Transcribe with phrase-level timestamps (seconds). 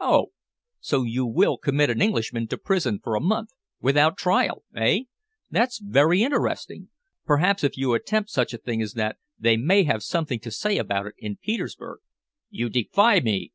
[0.00, 0.32] "Oh!
[0.80, 5.04] so you will commit an Englishman to prison for a month, without trial eh?
[5.50, 6.90] That's very interesting!
[7.24, 10.76] Perhaps if you attempt such a thing as that they may have something to say
[10.76, 12.00] about it in Petersburg."
[12.50, 13.52] "You defy me!"